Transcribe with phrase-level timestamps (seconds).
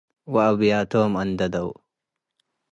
[0.33, 1.69] ወአብያቶም አንደደው።